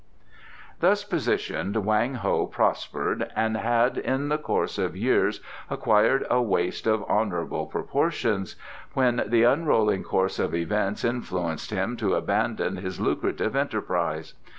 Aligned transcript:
Thus 0.79 1.03
positioned 1.03 1.75
Wang 1.85 2.15
Ho 2.15 2.47
prospered, 2.47 3.31
and 3.35 3.55
had 3.55 3.99
in 3.99 4.29
the 4.29 4.39
course 4.39 4.79
of 4.79 4.97
years 4.97 5.41
acquired 5.69 6.25
a 6.27 6.41
waist 6.41 6.87
of 6.87 7.03
honourable 7.03 7.67
proportions, 7.67 8.55
when 8.95 9.23
the 9.27 9.43
unrolling 9.43 10.01
course 10.01 10.39
of 10.39 10.55
events 10.55 11.03
influenced 11.05 11.69
him 11.69 11.97
to 11.97 12.15
abandon 12.15 12.77
his 12.77 12.99
lucrative 12.99 13.55
enterprise. 13.55 14.33